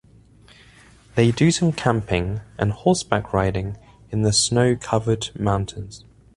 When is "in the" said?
4.09-4.33